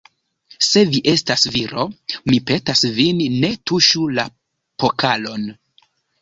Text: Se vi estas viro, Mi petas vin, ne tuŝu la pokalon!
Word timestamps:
Se 0.67 0.81
vi 0.93 1.01
estas 1.11 1.43
viro, 1.55 1.83
Mi 2.31 2.39
petas 2.47 2.81
vin, 2.97 3.21
ne 3.45 3.53
tuŝu 3.71 4.03
la 4.21 4.27
pokalon! 4.85 5.47